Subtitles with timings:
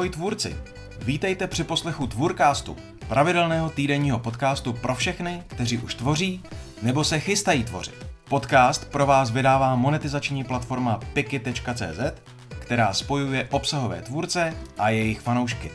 [0.00, 0.56] Ahoj tvůrci!
[1.02, 2.76] Vítejte při poslechu Tvůrkástu,
[3.08, 6.42] pravidelného týdenního podcastu pro všechny, kteří už tvoří
[6.82, 8.06] nebo se chystají tvořit.
[8.28, 12.20] Podcast pro vás vydává monetizační platforma piki.cz,
[12.58, 15.70] která spojuje obsahové tvůrce a jejich fanoušky.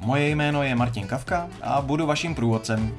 [0.00, 2.98] Moje jméno je Martin Kavka a budu vaším průvodcem.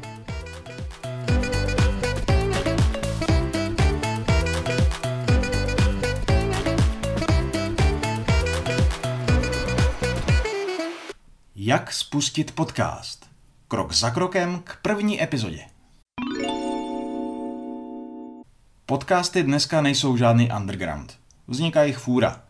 [11.67, 13.29] Jak spustit podcast?
[13.67, 15.59] Krok za krokem k první epizodě.
[18.85, 21.19] Podcasty dneska nejsou žádný underground.
[21.47, 22.41] Vzniká jich fůra.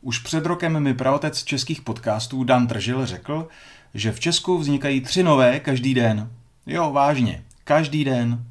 [0.00, 3.48] Už před rokem mi praotec českých podcastů Dan Tržil řekl,
[3.94, 6.30] že v Česku vznikají tři nové každý den.
[6.66, 8.44] Jo, vážně, každý den.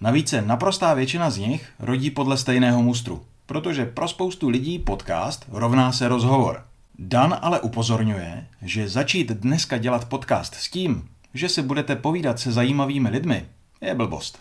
[0.00, 5.44] Navíc se naprostá většina z nich rodí podle stejného mustru, protože pro spoustu lidí podcast
[5.48, 6.64] rovná se rozhovor.
[6.98, 12.52] Dan ale upozorňuje, že začít dneska dělat podcast s tím, že si budete povídat se
[12.52, 13.46] zajímavými lidmi,
[13.80, 14.38] je blbost.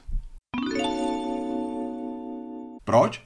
[2.84, 3.24] Proč?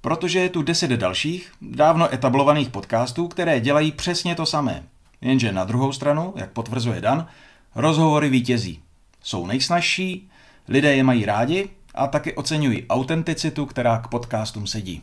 [0.00, 4.82] Protože je tu deset dalších, dávno etablovaných podcastů, které dělají přesně to samé.
[5.20, 7.26] Jenže na druhou stranu, jak potvrzuje Dan,
[7.74, 8.82] rozhovory vítězí.
[9.22, 10.28] Jsou nejsnažší,
[10.68, 15.02] lidé je mají rádi a taky oceňují autenticitu, která k podcastům sedí.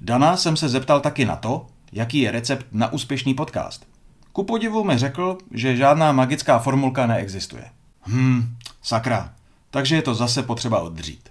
[0.00, 3.86] Dana jsem se zeptal taky na to, jaký je recept na úspěšný podcast.
[4.32, 7.64] Ku podivu mi řekl, že žádná magická formulka neexistuje.
[8.02, 9.34] Hmm, sakra,
[9.70, 11.28] takže je to zase potřeba oddřít.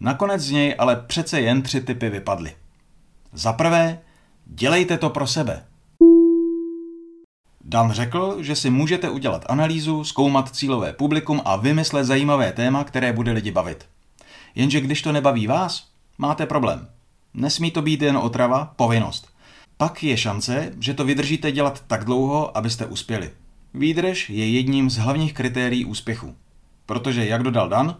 [0.00, 2.52] Nakonec z něj ale přece jen tři typy vypadly.
[3.32, 3.98] Za prvé,
[4.46, 5.64] dělejte to pro sebe.
[7.64, 13.12] Dan řekl, že si můžete udělat analýzu, zkoumat cílové publikum a vymyslet zajímavé téma, které
[13.12, 13.86] bude lidi bavit.
[14.54, 16.88] Jenže když to nebaví vás, máte problém.
[17.34, 19.28] Nesmí to být jen otrava, povinnost.
[19.78, 23.30] Pak je šance, že to vydržíte dělat tak dlouho, abyste uspěli.
[23.74, 26.36] Výdrž je jedním z hlavních kritérií úspěchu.
[26.86, 27.96] Protože, jak dodal Dan,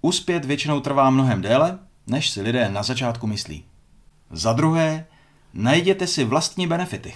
[0.00, 3.64] uspět většinou trvá mnohem déle, než si lidé na začátku myslí.
[4.30, 5.06] Za druhé,
[5.54, 7.14] najděte si vlastní benefity.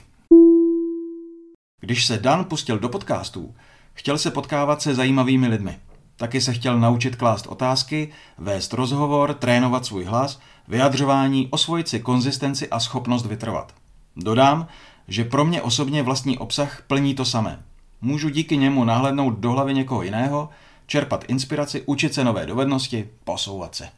[1.80, 3.54] Když se Dan pustil do podcastů,
[3.94, 5.78] chtěl se potkávat se zajímavými lidmi.
[6.16, 12.68] Taky se chtěl naučit klást otázky, vést rozhovor, trénovat svůj hlas, vyjadřování, osvojit si konzistenci
[12.68, 13.81] a schopnost vytrvat.
[14.16, 14.66] Dodám,
[15.08, 17.62] že pro mě osobně vlastní obsah plní to samé.
[18.00, 20.48] Můžu díky němu nahlédnout do hlavy někoho jiného,
[20.86, 23.88] čerpat inspiraci, učit se nové dovednosti, posouvat se.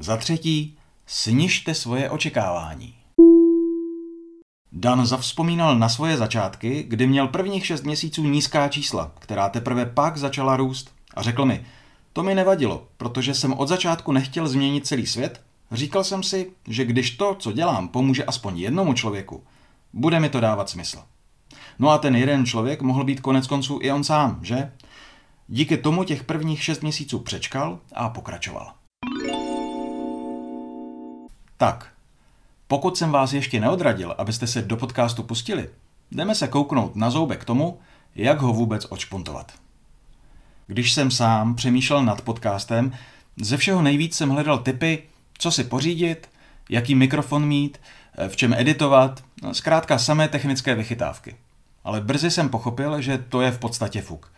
[0.00, 0.76] Za třetí,
[1.06, 2.94] snižte svoje očekávání.
[4.72, 10.16] Dan zavzpomínal na svoje začátky, kdy měl prvních šest měsíců nízká čísla, která teprve pak
[10.16, 10.90] začala růst.
[11.14, 11.66] A řekl mi,
[12.12, 15.40] to mi nevadilo, protože jsem od začátku nechtěl změnit celý svět.
[15.72, 19.44] Říkal jsem si, že když to, co dělám, pomůže aspoň jednomu člověku,
[19.92, 21.02] bude mi to dávat smysl.
[21.78, 24.72] No a ten jeden člověk mohl být konec konců i on sám, že?
[25.48, 28.72] Díky tomu těch prvních šest měsíců přečkal a pokračoval.
[31.56, 31.92] Tak,
[32.68, 35.70] pokud jsem vás ještě neodradil, abyste se do podcastu pustili,
[36.10, 37.78] jdeme se kouknout na zoubek tomu,
[38.14, 39.52] jak ho vůbec odšpuntovat.
[40.66, 42.92] Když jsem sám přemýšlel nad podcastem,
[43.36, 45.02] ze všeho nejvíc jsem hledal typy,
[45.40, 46.28] co si pořídit,
[46.68, 47.80] jaký mikrofon mít,
[48.28, 51.36] v čem editovat, no, zkrátka samé technické vychytávky.
[51.84, 54.32] Ale brzy jsem pochopil, že to je v podstatě fuk.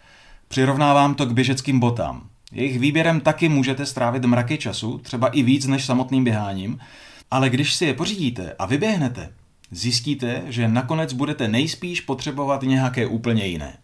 [0.48, 2.28] Přirovnávám to k běžeckým botám.
[2.52, 6.78] Jejich výběrem taky můžete strávit mraky času, třeba i víc než samotným běháním,
[7.30, 9.32] ale když si je pořídíte a vyběhnete,
[9.70, 13.76] zjistíte, že nakonec budete nejspíš potřebovat nějaké úplně jiné.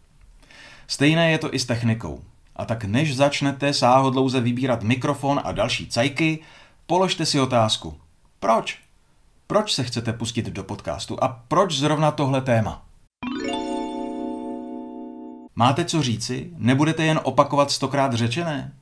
[0.86, 2.22] Stejné je to i s technikou.
[2.56, 6.38] A tak než začnete sáhodlouze vybírat mikrofon a další cajky,
[6.88, 7.94] položte si otázku.
[8.40, 8.78] Proč?
[9.46, 12.82] Proč se chcete pustit do podcastu a proč zrovna tohle téma?
[15.56, 16.50] Máte co říci?
[16.56, 18.72] Nebudete jen opakovat stokrát řečené?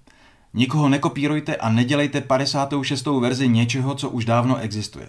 [0.54, 3.06] Nikoho nekopírujte a nedělejte 56.
[3.06, 5.08] verzi něčeho, co už dávno existuje.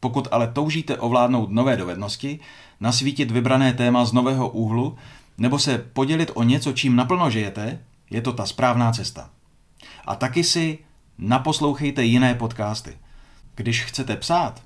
[0.00, 2.40] Pokud ale toužíte ovládnout nové dovednosti,
[2.80, 4.96] nasvítit vybrané téma z nového úhlu
[5.38, 7.80] nebo se podělit o něco, čím naplno žijete,
[8.10, 9.30] je to ta správná cesta.
[10.04, 10.78] A taky si
[11.18, 12.96] naposlouchejte jiné podcasty.
[13.54, 14.62] Když chcete psát,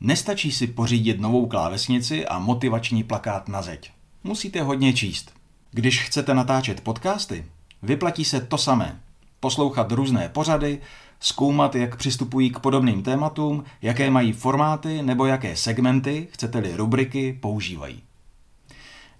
[0.00, 3.90] nestačí si pořídit novou klávesnici a motivační plakát na zeď.
[4.24, 5.32] Musíte hodně číst.
[5.70, 7.44] Když chcete natáčet podcasty,
[7.82, 9.00] vyplatí se to samé.
[9.40, 10.80] Poslouchat různé pořady,
[11.20, 18.02] zkoumat, jak přistupují k podobným tématům, jaké mají formáty nebo jaké segmenty, chcete-li rubriky, používají.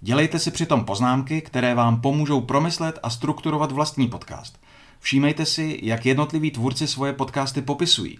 [0.01, 4.59] Dělejte si přitom poznámky, které vám pomůžou promyslet a strukturovat vlastní podcast.
[5.07, 8.19] Všímejte si, jak jednotliví tvůrci svoje podcasty popisují.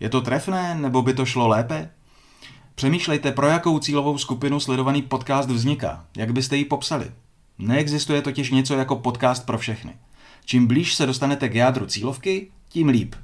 [0.00, 1.90] Je to trefné, nebo by to šlo lépe?
[2.74, 7.10] Přemýšlejte, pro jakou cílovou skupinu sledovaný podcast vzniká, jak byste ji popsali.
[7.58, 9.96] Neexistuje totiž něco jako podcast pro všechny.
[10.44, 13.14] Čím blíž se dostanete k jádru cílovky, tím líp.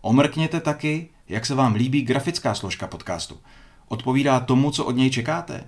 [0.00, 3.38] Omrkněte taky, jak se vám líbí grafická složka podcastu.
[3.88, 5.64] Odpovídá tomu, co od něj čekáte?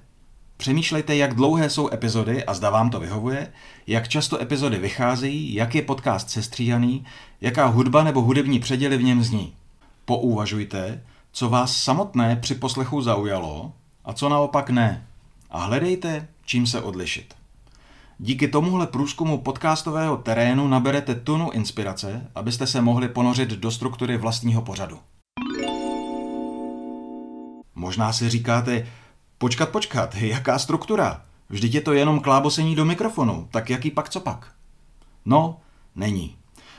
[0.67, 3.53] Přemýšlejte, jak dlouhé jsou epizody a zda vám to vyhovuje,
[3.87, 7.05] jak často epizody vycházejí, jak je podcast sestříhaný,
[7.41, 9.55] jaká hudba nebo hudební předěly v něm zní.
[10.05, 11.03] Pouvažujte,
[11.33, 13.73] co vás samotné při poslechu zaujalo
[14.05, 15.07] a co naopak ne.
[15.51, 17.35] A hledejte, čím se odlišit.
[18.19, 24.63] Díky tomuhle průzkumu podcastového terénu naberete tunu inspirace, abyste se mohli ponořit do struktury vlastního
[24.63, 24.99] pořadu.
[27.75, 28.87] Možná si říkáte,
[29.39, 31.23] počkat, počkat, jaká struktura?
[31.49, 34.53] Vždyť je to jenom klábosení do mikrofonu, tak jaký pak co pak?
[35.25, 35.57] No,
[35.97, 36.37] není.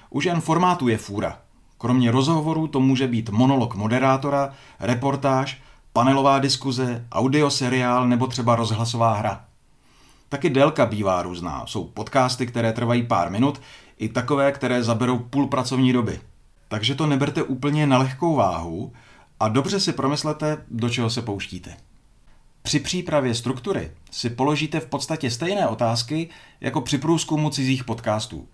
[0.10, 1.40] Už jen formátu je fůra.
[1.78, 5.62] Kromě rozhovorů to může být monolog moderátora, reportáž,
[5.94, 9.46] panelová diskuze, audioseriál nebo třeba rozhlasová hra.
[10.30, 11.66] Taky délka bývá různá.
[11.66, 13.62] Jsou podcasty, které trvají pár minut,
[13.98, 16.20] i takové, které zaberou půl pracovní doby.
[16.68, 18.94] Takže to neberte úplně na lehkou váhu
[19.40, 21.78] a dobře si promyslete, do čeho se pouštíte.
[22.68, 26.30] Při přípravě struktury si položíte v podstatě stejné otázky
[26.62, 28.48] jako při průzkumu cizích podcastů.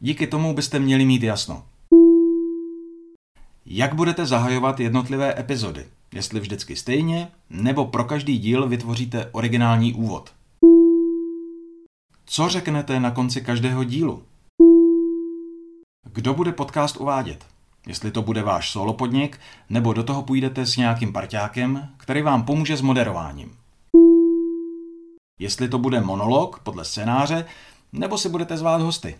[0.00, 1.64] Díky tomu byste měli mít jasno.
[3.66, 5.86] Jak budete zahajovat jednotlivé epizody?
[6.12, 10.32] Jestli vždycky stejně, nebo pro každý díl vytvoříte originální úvod.
[12.26, 14.22] Co řeknete na konci každého dílu?
[16.12, 17.57] Kdo bude podcast uvádět?
[17.88, 19.40] Jestli to bude váš solo podnik,
[19.70, 23.56] nebo do toho půjdete s nějakým parťákem, který vám pomůže s moderováním.
[25.40, 27.44] Jestli to bude monolog podle scénáře,
[27.92, 29.18] nebo si budete zvát hosty.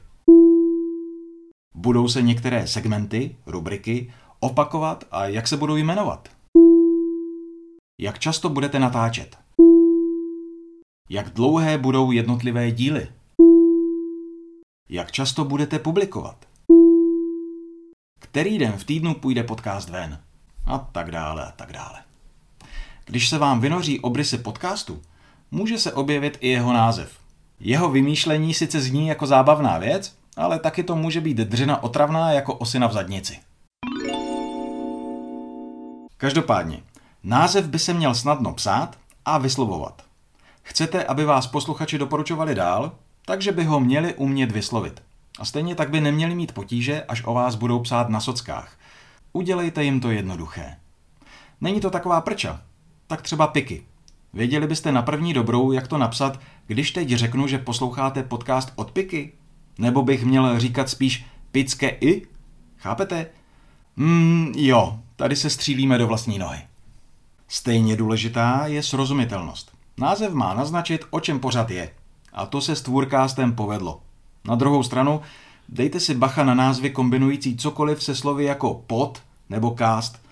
[1.75, 6.29] Budou se některé segmenty, rubriky, opakovat a jak se budou jmenovat?
[8.01, 9.39] Jak často budete natáčet?
[11.11, 13.09] Jak dlouhé budou jednotlivé díly?
[14.89, 16.48] Jak často budete publikovat?
[18.31, 20.21] Který den v týdnu půjde podcast ven?
[20.67, 21.99] A tak dále a tak dále.
[23.05, 25.03] Když se vám vynoří obrysy podcastu,
[25.51, 27.13] může se objevit i jeho název.
[27.61, 32.55] Jeho vymýšlení sice zní jako zábavná věc, ale taky to může být dřina otravná jako
[32.55, 33.39] osina v zadnici.
[36.17, 36.83] Každopádně,
[37.23, 40.03] název by se měl snadno psát a vyslovovat.
[40.63, 42.93] Chcete, aby vás posluchači doporučovali dál,
[43.25, 45.03] takže by ho měli umět vyslovit.
[45.39, 48.79] A stejně tak by neměli mít potíže, až o vás budou psát na sockách.
[49.33, 50.77] Udělejte jim to jednoduché.
[51.61, 52.63] Není to taková prča,
[53.07, 53.83] tak třeba piky.
[54.33, 58.91] Věděli byste na první dobrou, jak to napsat, když teď řeknu, že posloucháte podcast od
[58.91, 59.33] piky?
[59.79, 62.27] Nebo bych měl říkat spíš pické i?
[62.77, 63.27] Chápete?
[63.97, 66.61] Hmm, jo, tady se střílíme do vlastní nohy.
[67.49, 69.73] Stejně důležitá je srozumitelnost.
[69.99, 71.91] Název má naznačit, o čem pořad je.
[72.33, 74.01] A to se s tvůrkástem povedlo.
[74.49, 75.21] Na druhou stranu,
[75.69, 80.23] dejte si bacha na názvy kombinující cokoliv se slovy jako pod nebo cast.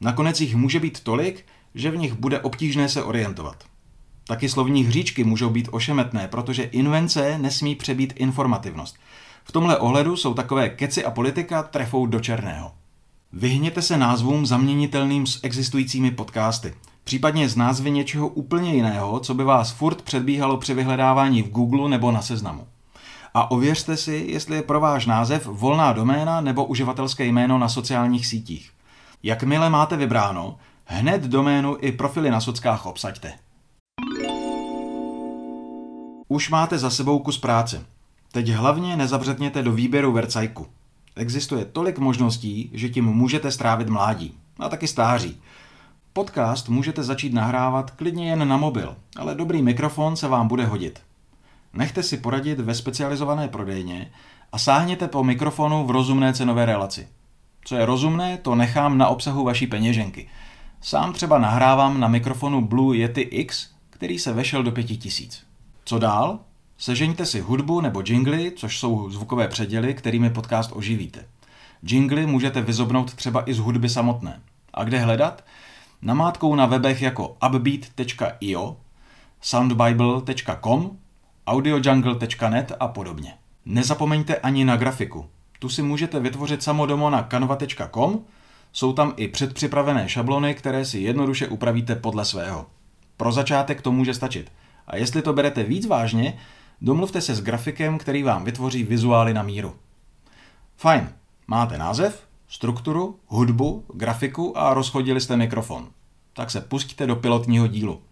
[0.00, 3.64] Nakonec jich může být tolik, že v nich bude obtížné se orientovat.
[4.26, 8.96] Taky slovní hříčky můžou být ošemetné, protože invence nesmí přebít informativnost.
[9.44, 12.72] V tomhle ohledu jsou takové keci a politika trefou do černého.
[13.32, 19.44] Vyhněte se názvům zaměnitelným s existujícími podcasty, případně z názvy něčeho úplně jiného, co by
[19.44, 22.66] vás furt předbíhalo při vyhledávání v Google nebo na seznamu.
[23.34, 28.26] A ověřte si, jestli je pro váš název volná doména nebo uživatelské jméno na sociálních
[28.26, 28.70] sítích.
[29.22, 33.32] Jakmile máte vybráno, hned doménu i profily na sockách obsaďte.
[36.28, 37.86] Už máte za sebou kus práce.
[38.32, 40.66] Teď hlavně nezabředněte do výběru vercajku.
[41.16, 45.40] Existuje tolik možností, že tím můžete strávit mládí a taky stáří.
[46.12, 51.00] Podcast můžete začít nahrávat klidně jen na mobil, ale dobrý mikrofon se vám bude hodit.
[51.74, 54.10] Nechte si poradit ve specializované prodejně
[54.52, 57.08] a sáhněte po mikrofonu v rozumné cenové relaci.
[57.64, 60.28] Co je rozumné, to nechám na obsahu vaší peněženky.
[60.80, 65.42] Sám třeba nahrávám na mikrofonu Blue Yeti X, který se vešel do 5000.
[65.84, 66.38] Co dál?
[66.78, 71.24] Sežeňte si hudbu nebo jingly, což jsou zvukové předěly, kterými podcast oživíte.
[71.82, 74.40] Jingly můžete vyzobnout třeba i z hudby samotné.
[74.74, 75.44] A kde hledat?
[76.02, 78.76] Namátkou na webech jako upbeat.io,
[79.40, 80.98] soundbible.com,
[81.46, 83.34] audiojungle.net a podobně.
[83.64, 85.26] Nezapomeňte ani na grafiku.
[85.58, 88.24] Tu si můžete vytvořit samodomo na canva.com,
[88.72, 92.66] jsou tam i předpřipravené šablony, které si jednoduše upravíte podle svého.
[93.16, 94.52] Pro začátek to může stačit.
[94.86, 96.38] A jestli to berete víc vážně,
[96.84, 99.74] Domluvte se s grafikem, který vám vytvoří vizuály na míru.
[100.76, 101.12] Fajn,
[101.46, 105.88] máte název, strukturu, hudbu, grafiku a rozchodili jste mikrofon.
[106.32, 108.02] tak se pustíte do pilotního dílu.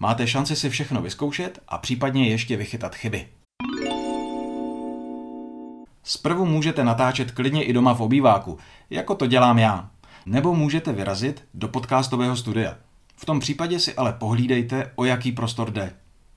[0.00, 3.28] Máte šanci si všechno vyzkoušet a případně ještě vychytat chyby.
[6.04, 8.58] Zprvu můžete natáčet klidně i doma v obýváku,
[8.90, 9.90] jako to dělám já.
[10.26, 12.76] Nebo můžete vyrazit do podcastového studia.
[13.16, 15.92] V tom případě si ale pohlídejte, o jaký prostor jde.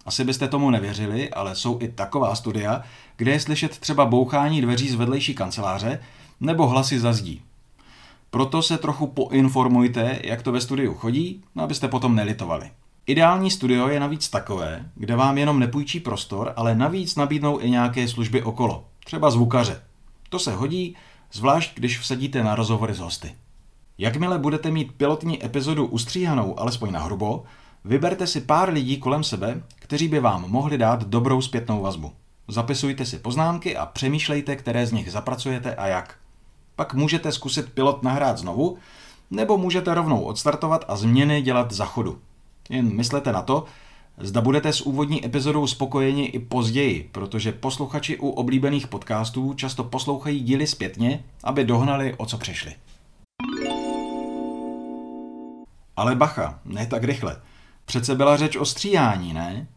[0.05, 2.83] Asi byste tomu nevěřili, ale jsou i taková studia,
[3.17, 5.99] kde je slyšet třeba bouchání dveří z vedlejší kanceláře
[6.39, 7.41] nebo hlasy za zdí.
[8.29, 12.71] Proto se trochu poinformujte, jak to ve studiu chodí, abyste potom nelitovali.
[13.09, 18.07] Ideální studio je navíc takové, kde vám jenom nepůjčí prostor, ale navíc nabídnou i nějaké
[18.07, 19.81] služby okolo, třeba zvukaře.
[20.29, 20.95] To se hodí,
[21.31, 23.35] zvlášť když vsadíte na rozhovory s hosty.
[23.97, 27.43] Jakmile budete mít pilotní epizodu ustříhanou alespoň na hrubo,
[27.85, 32.11] vyberte si pár lidí kolem sebe, kteří by vám mohli dát dobrou zpětnou vazbu.
[32.47, 36.15] Zapisujte si poznámky a přemýšlejte, které z nich zapracujete a jak.
[36.75, 38.77] Pak můžete zkusit pilot nahrát znovu,
[39.31, 42.19] nebo můžete rovnou odstartovat a změny dělat za chodu.
[42.69, 43.65] Jen myslete na to,
[44.17, 50.39] zda budete s úvodní epizodou spokojeni i později, protože posluchači u oblíbených podcastů často poslouchají
[50.39, 52.75] díly zpětně, aby dohnali, o co přišli.
[55.97, 57.41] Ale bacha, ne tak rychle.
[57.85, 59.67] Přece byla řeč o stříhání, ne?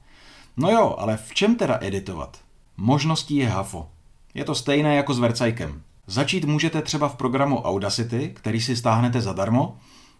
[0.56, 2.38] No jo, ale v čem teda editovat?
[2.76, 3.88] Možností je hafo.
[4.34, 5.82] Je to stejné jako s Vercajkem.
[6.06, 9.76] Začít můžete třeba v programu Audacity, který si stáhnete zadarmo,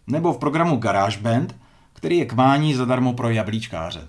[0.07, 1.57] nebo v programu GarageBand,
[2.03, 4.09] který je k mání zadarmo pro jablíčkáře.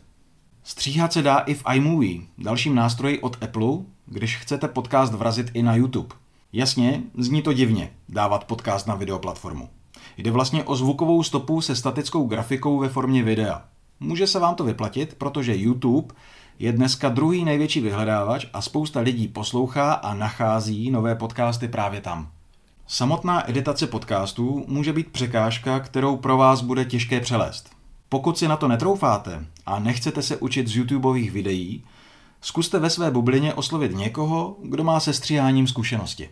[0.64, 5.64] Stříhat se dá i v iMovie, dalším nástroji od Apple, když chcete podcast vrazit i
[5.64, 6.16] na YouTube.
[6.54, 9.70] Jasně, zní to divně, dávat podcast na videoplatformu.
[10.18, 13.66] Jde vlastně o zvukovou stopu se statickou grafikou ve formě videa.
[14.00, 16.14] Může se vám to vyplatit, protože YouTube
[16.60, 22.32] je dneska druhý největší vyhledávač a spousta lidí poslouchá a nachází nové podcasty právě tam.
[22.88, 27.73] Samotná editace podcastů může být překážka, kterou pro vás bude těžké přelést.
[28.14, 31.84] Pokud si na to netroufáte a nechcete se učit z YouTubeových videí,
[32.42, 36.30] zkuste ve své bublině oslovit někoho, kdo má se stříháním zkušenosti.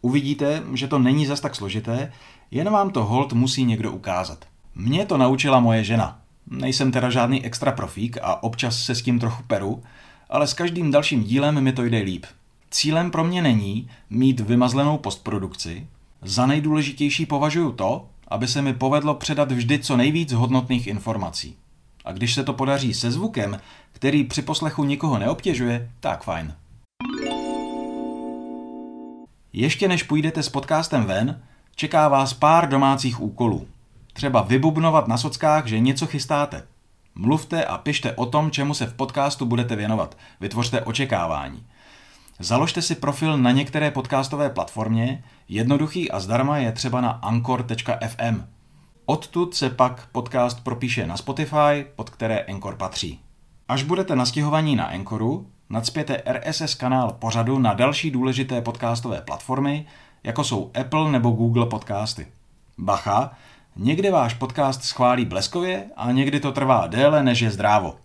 [0.00, 2.12] Uvidíte, že to není zas tak složité,
[2.50, 4.44] jen vám to hold musí někdo ukázat.
[4.74, 6.20] Mě to naučila moje žena.
[6.46, 9.82] Nejsem teda žádný extra profík a občas se s tím trochu peru,
[10.30, 12.26] ale s každým dalším dílem mi to jde líp.
[12.70, 15.86] Cílem pro mě není mít vymazlenou postprodukci.
[16.22, 21.56] Za nejdůležitější považuji to, aby se mi povedlo předat vždy co nejvíc hodnotných informací.
[22.04, 23.60] A když se to podaří se zvukem,
[23.92, 26.54] který při poslechu nikoho neobtěžuje, tak fajn.
[29.52, 31.42] Ještě než půjdete s podcastem ven,
[31.76, 33.66] čeká vás pár domácích úkolů.
[34.12, 36.62] Třeba vybubnovat na sockách, že něco chystáte.
[37.14, 40.16] Mluvte a pište o tom, čemu se v podcastu budete věnovat.
[40.40, 41.66] Vytvořte očekávání.
[42.40, 48.44] Založte si profil na některé podcastové platformě, jednoduchý a zdarma je třeba na anchor.fm.
[49.06, 53.20] Odtud se pak podcast propíše na Spotify, pod které Anchor patří.
[53.68, 59.86] Až budete nastěhovaní na Anchoru, nadspěte RSS kanál pořadu na další důležité podcastové platformy,
[60.24, 62.26] jako jsou Apple nebo Google podcasty.
[62.78, 63.30] Bacha,
[63.76, 67.96] někdy váš podcast schválí bleskově a někdy to trvá déle než je zdrávo.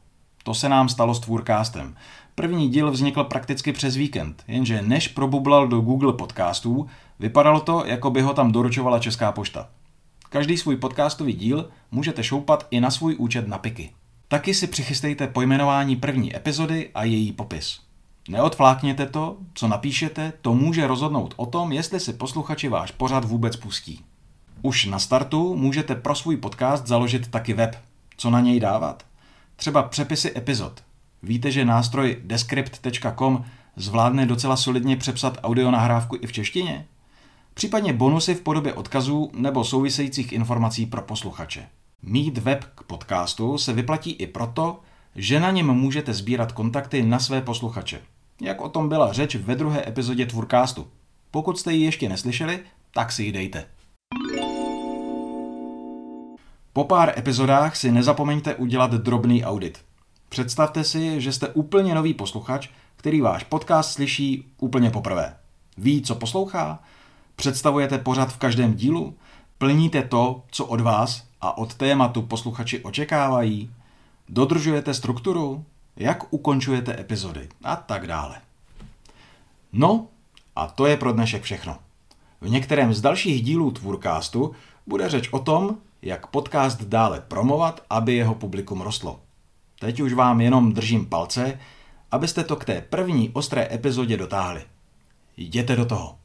[0.44, 1.96] To se nám stalo s Tvůrkástem.
[2.36, 6.88] První díl vznikl prakticky přes víkend, jenže než probublal do Google podcastů,
[7.20, 9.70] vypadalo to, jako by ho tam doručovala Česká pošta.
[10.30, 13.92] Každý svůj podcastový díl můžete šoupat i na svůj účet na piky.
[14.28, 17.80] Taky si přichystejte pojmenování první epizody a její popis.
[18.30, 23.56] Neodflákněte to, co napíšete, to může rozhodnout o tom, jestli si posluchači váš pořad vůbec
[23.56, 24.02] pustí.
[24.62, 27.76] Už na startu můžete pro svůj podcast založit taky web.
[28.18, 29.06] Co na něj dávat?
[29.56, 30.82] Třeba přepisy epizod.
[31.24, 36.86] Víte, že nástroj descript.com zvládne docela solidně přepsat audionahrávku i v češtině?
[37.54, 41.68] Případně bonusy v podobě odkazů nebo souvisejících informací pro posluchače.
[42.02, 44.80] Mít web k podcastu se vyplatí i proto,
[45.16, 48.02] že na něm můžete sbírat kontakty na své posluchače.
[48.42, 50.88] Jak o tom byla řeč ve druhé epizodě Tvůrkástu.
[51.32, 52.60] Pokud jste ji ještě neslyšeli,
[52.94, 53.66] tak si ji dejte.
[56.74, 59.80] Po pár epizodách si nezapomeňte udělat drobný audit.
[60.34, 65.36] Představte si, že jste úplně nový posluchač, který váš podcast slyší úplně poprvé.
[65.78, 66.80] Ví, co poslouchá?
[67.36, 69.16] Představujete pořad v každém dílu?
[69.58, 73.72] Plníte to, co od vás a od tématu posluchači očekávají?
[74.30, 75.66] Dodržujete strukturu?
[75.96, 77.50] Jak ukončujete epizody?
[77.64, 78.42] A tak dále.
[79.74, 80.08] No,
[80.56, 81.78] a to je pro dnešek všechno.
[82.42, 84.56] V některém z dalších dílů Tvůrkástu
[84.88, 89.23] bude řeč o tom, jak podcast dále promovat, aby jeho publikum rostlo.
[89.84, 91.60] Teď už vám jenom držím palce,
[92.12, 94.62] abyste to k té první ostré epizodě dotáhli.
[95.38, 96.18] Jděte do toho!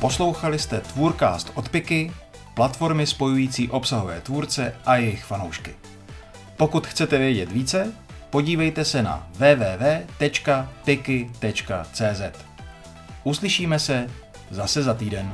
[0.00, 2.12] Poslouchali jste Tvůrcast od Piky,
[2.54, 5.83] platformy spojující obsahové tvůrce a jejich fanoušky.
[6.56, 7.92] Pokud chcete vědět více,
[8.30, 10.24] podívejte se na www.piky.cz.
[13.24, 14.06] Uslyšíme se
[14.50, 15.32] zase za týden.